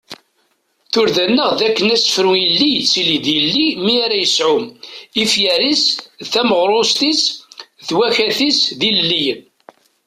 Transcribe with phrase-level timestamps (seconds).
[0.91, 4.57] Turda-nneɣ d akken asefru ilelli yettili d ilelli mi ara ad yesɛu
[5.23, 5.83] ifyar-is
[6.23, 7.21] d tmaɣrut-is
[7.87, 9.41] d wakat-is d ilelliyen.